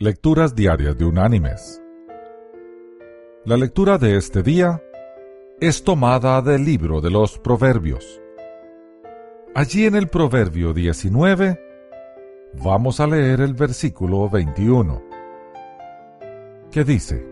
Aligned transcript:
Lecturas 0.00 0.54
Diarias 0.54 0.96
de 0.96 1.04
Unánimes. 1.04 1.82
La 3.44 3.56
lectura 3.56 3.98
de 3.98 4.16
este 4.16 4.44
día 4.44 4.80
es 5.58 5.82
tomada 5.82 6.40
del 6.40 6.64
libro 6.64 7.00
de 7.00 7.10
los 7.10 7.36
Proverbios. 7.40 8.22
Allí 9.56 9.86
en 9.86 9.96
el 9.96 10.06
Proverbio 10.06 10.72
19 10.72 11.60
vamos 12.62 13.00
a 13.00 13.08
leer 13.08 13.40
el 13.40 13.54
versículo 13.54 14.30
21, 14.30 15.02
que 16.70 16.84
dice, 16.84 17.26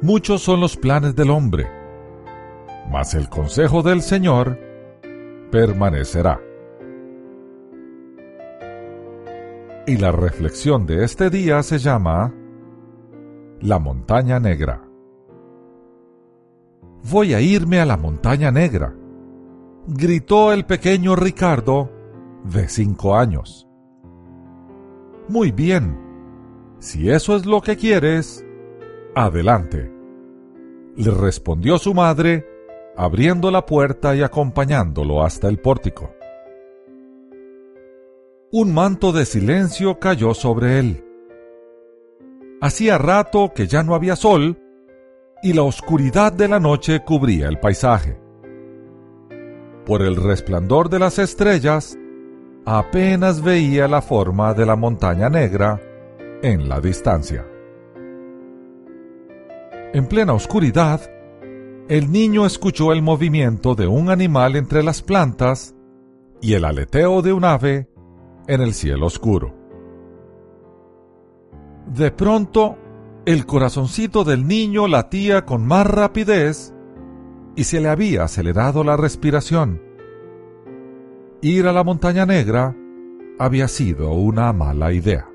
Muchos 0.00 0.40
son 0.40 0.62
los 0.62 0.78
planes 0.78 1.14
del 1.14 1.28
hombre, 1.28 1.70
mas 2.90 3.12
el 3.12 3.28
consejo 3.28 3.82
del 3.82 4.00
Señor 4.00 4.58
permanecerá. 5.50 6.45
Y 9.88 9.98
la 9.98 10.10
reflexión 10.10 10.84
de 10.84 11.04
este 11.04 11.30
día 11.30 11.62
se 11.62 11.78
llama 11.78 12.34
La 13.60 13.78
montaña 13.78 14.40
negra. 14.40 14.82
Voy 17.08 17.34
a 17.34 17.40
irme 17.40 17.78
a 17.78 17.86
la 17.86 17.96
montaña 17.96 18.50
negra, 18.50 18.96
gritó 19.86 20.52
el 20.52 20.66
pequeño 20.66 21.14
Ricardo, 21.14 21.92
de 22.42 22.68
cinco 22.68 23.14
años. 23.14 23.68
Muy 25.28 25.52
bien, 25.52 25.96
si 26.80 27.08
eso 27.08 27.36
es 27.36 27.46
lo 27.46 27.60
que 27.60 27.76
quieres, 27.76 28.44
adelante, 29.14 29.92
le 30.96 31.12
respondió 31.12 31.78
su 31.78 31.94
madre, 31.94 32.44
abriendo 32.96 33.52
la 33.52 33.64
puerta 33.64 34.16
y 34.16 34.22
acompañándolo 34.22 35.22
hasta 35.22 35.46
el 35.46 35.60
pórtico 35.60 36.10
un 38.52 38.72
manto 38.72 39.12
de 39.12 39.24
silencio 39.24 39.98
cayó 39.98 40.32
sobre 40.32 40.78
él. 40.78 41.04
Hacía 42.60 42.96
rato 42.96 43.52
que 43.54 43.66
ya 43.66 43.82
no 43.82 43.94
había 43.94 44.16
sol 44.16 44.58
y 45.42 45.52
la 45.52 45.62
oscuridad 45.62 46.32
de 46.32 46.48
la 46.48 46.60
noche 46.60 47.00
cubría 47.04 47.48
el 47.48 47.58
paisaje. 47.58 48.18
Por 49.84 50.02
el 50.02 50.16
resplandor 50.16 50.88
de 50.88 50.98
las 50.98 51.18
estrellas, 51.18 51.98
apenas 52.64 53.42
veía 53.42 53.88
la 53.88 54.00
forma 54.00 54.54
de 54.54 54.66
la 54.66 54.76
montaña 54.76 55.28
negra 55.28 55.80
en 56.42 56.68
la 56.68 56.80
distancia. 56.80 57.46
En 59.92 60.06
plena 60.06 60.32
oscuridad, 60.32 61.00
el 61.88 62.10
niño 62.10 62.46
escuchó 62.46 62.92
el 62.92 63.02
movimiento 63.02 63.74
de 63.74 63.86
un 63.86 64.10
animal 64.10 64.56
entre 64.56 64.82
las 64.82 65.02
plantas 65.02 65.74
y 66.40 66.54
el 66.54 66.64
aleteo 66.64 67.22
de 67.22 67.32
un 67.32 67.44
ave 67.44 67.88
en 68.48 68.60
el 68.60 68.74
cielo 68.74 69.06
oscuro. 69.06 69.54
De 71.86 72.10
pronto, 72.10 72.76
el 73.24 73.46
corazoncito 73.46 74.24
del 74.24 74.46
niño 74.46 74.86
latía 74.86 75.44
con 75.44 75.66
más 75.66 75.86
rapidez 75.86 76.74
y 77.54 77.64
se 77.64 77.80
le 77.80 77.88
había 77.88 78.24
acelerado 78.24 78.84
la 78.84 78.96
respiración. 78.96 79.82
Ir 81.42 81.66
a 81.66 81.72
la 81.72 81.84
montaña 81.84 82.26
negra 82.26 82.74
había 83.38 83.68
sido 83.68 84.12
una 84.12 84.52
mala 84.52 84.92
idea. 84.92 85.28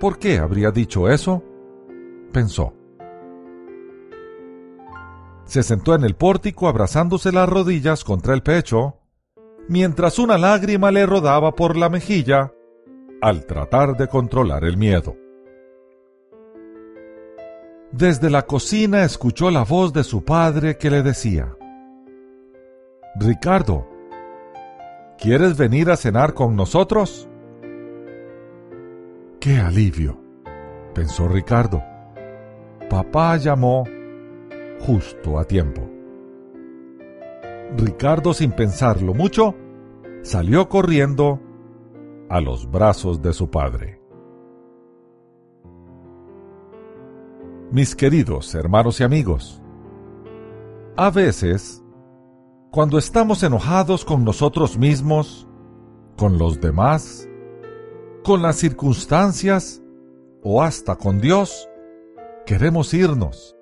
¿Por 0.00 0.18
qué 0.18 0.38
habría 0.38 0.70
dicho 0.70 1.08
eso? 1.08 1.42
pensó. 2.32 2.74
Se 5.44 5.62
sentó 5.62 5.94
en 5.94 6.04
el 6.04 6.14
pórtico 6.14 6.68
abrazándose 6.68 7.32
las 7.32 7.48
rodillas 7.48 8.04
contra 8.04 8.34
el 8.34 8.42
pecho 8.42 8.97
mientras 9.68 10.18
una 10.18 10.38
lágrima 10.38 10.90
le 10.90 11.06
rodaba 11.06 11.54
por 11.54 11.76
la 11.76 11.88
mejilla 11.88 12.52
al 13.20 13.46
tratar 13.46 13.96
de 13.96 14.08
controlar 14.08 14.64
el 14.64 14.76
miedo. 14.76 15.16
Desde 17.92 18.30
la 18.30 18.42
cocina 18.42 19.04
escuchó 19.04 19.50
la 19.50 19.64
voz 19.64 19.92
de 19.92 20.04
su 20.04 20.24
padre 20.24 20.76
que 20.76 20.90
le 20.90 21.02
decía, 21.02 21.54
Ricardo, 23.16 23.88
¿quieres 25.18 25.56
venir 25.56 25.90
a 25.90 25.96
cenar 25.96 26.34
con 26.34 26.54
nosotros? 26.54 27.28
¡Qué 29.40 29.56
alivio! 29.58 30.20
pensó 30.94 31.28
Ricardo. 31.28 31.82
Papá 32.90 33.36
llamó 33.36 33.84
justo 34.80 35.38
a 35.38 35.44
tiempo. 35.44 35.97
Ricardo, 37.76 38.32
sin 38.32 38.52
pensarlo 38.52 39.14
mucho, 39.14 39.54
salió 40.22 40.68
corriendo 40.68 41.40
a 42.28 42.40
los 42.40 42.70
brazos 42.70 43.20
de 43.22 43.32
su 43.32 43.50
padre. 43.50 44.00
Mis 47.70 47.94
queridos 47.94 48.54
hermanos 48.54 49.00
y 49.00 49.04
amigos, 49.04 49.62
a 50.96 51.10
veces, 51.10 51.84
cuando 52.70 52.98
estamos 52.98 53.42
enojados 53.42 54.04
con 54.04 54.24
nosotros 54.24 54.78
mismos, 54.78 55.46
con 56.16 56.38
los 56.38 56.60
demás, 56.60 57.28
con 58.24 58.42
las 58.42 58.56
circunstancias 58.56 59.82
o 60.42 60.62
hasta 60.62 60.96
con 60.96 61.20
Dios, 61.20 61.68
queremos 62.46 62.94
irnos 62.94 63.57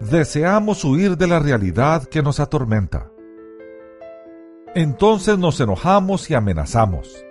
deseamos 0.00 0.84
huir 0.84 1.16
de 1.16 1.26
la 1.26 1.38
realidad 1.38 2.04
que 2.04 2.22
nos 2.22 2.40
atormenta. 2.40 3.10
Entonces 4.74 5.38
nos 5.38 5.58
enojamos 5.60 6.30
y 6.30 6.34
amenazamos. 6.34 7.24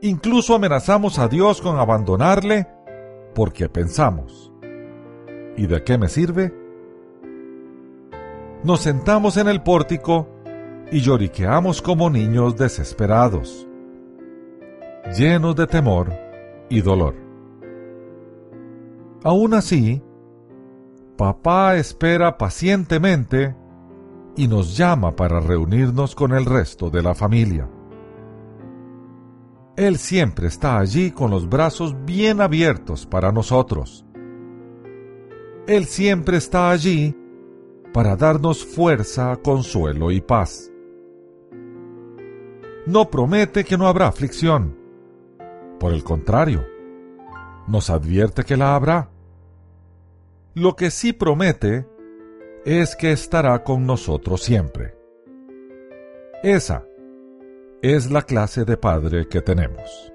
Incluso 0.00 0.54
amenazamos 0.54 1.18
a 1.18 1.28
Dios 1.28 1.60
con 1.60 1.78
abandonarle 1.78 2.66
porque 3.34 3.68
pensamos, 3.68 4.52
¿y 5.56 5.66
de 5.66 5.82
qué 5.84 5.98
me 5.98 6.08
sirve? 6.08 6.52
Nos 8.64 8.80
sentamos 8.80 9.36
en 9.36 9.48
el 9.48 9.62
pórtico 9.62 10.28
y 10.90 11.00
lloriqueamos 11.00 11.82
como 11.82 12.10
niños 12.10 12.56
desesperados, 12.56 13.68
llenos 15.16 15.54
de 15.54 15.66
temor 15.66 16.12
y 16.68 16.80
dolor. 16.80 17.14
Aún 19.22 19.54
así, 19.54 20.02
papá 21.18 21.76
espera 21.76 22.38
pacientemente 22.38 23.56
y 24.36 24.46
nos 24.46 24.76
llama 24.76 25.16
para 25.16 25.40
reunirnos 25.40 26.14
con 26.14 26.32
el 26.32 26.46
resto 26.46 26.90
de 26.90 27.02
la 27.02 27.12
familia. 27.12 27.68
Él 29.76 29.98
siempre 29.98 30.46
está 30.46 30.78
allí 30.78 31.10
con 31.10 31.32
los 31.32 31.48
brazos 31.48 31.94
bien 32.04 32.40
abiertos 32.40 33.04
para 33.04 33.32
nosotros. 33.32 34.06
Él 35.66 35.86
siempre 35.86 36.36
está 36.36 36.70
allí 36.70 37.16
para 37.92 38.14
darnos 38.14 38.64
fuerza, 38.64 39.36
consuelo 39.42 40.12
y 40.12 40.20
paz. 40.20 40.70
No 42.86 43.10
promete 43.10 43.64
que 43.64 43.76
no 43.76 43.88
habrá 43.88 44.06
aflicción. 44.06 44.76
Por 45.80 45.92
el 45.92 46.04
contrario, 46.04 46.64
nos 47.66 47.90
advierte 47.90 48.44
que 48.44 48.56
la 48.56 48.76
habrá 48.76 49.10
lo 50.54 50.76
que 50.76 50.90
sí 50.90 51.12
promete 51.12 51.86
es 52.64 52.96
que 52.96 53.12
estará 53.12 53.64
con 53.64 53.86
nosotros 53.86 54.42
siempre. 54.42 54.94
Esa 56.42 56.84
es 57.82 58.10
la 58.10 58.22
clase 58.22 58.64
de 58.64 58.76
Padre 58.76 59.28
que 59.28 59.40
tenemos. 59.40 60.12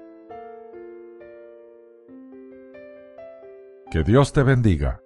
Que 3.90 4.02
Dios 4.02 4.32
te 4.32 4.42
bendiga 4.42 5.03